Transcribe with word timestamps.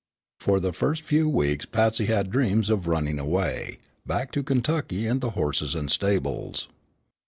For 0.39 0.59
the 0.59 0.73
first 0.73 1.03
few 1.03 1.29
weeks 1.29 1.67
Patsy 1.67 2.07
had 2.07 2.31
dreams 2.31 2.71
of 2.71 2.87
running 2.87 3.19
away 3.19 3.77
back 4.03 4.31
to 4.31 4.41
Kentucky 4.41 5.05
and 5.05 5.21
the 5.21 5.29
horses 5.37 5.75
and 5.75 5.91
stables. 5.91 6.67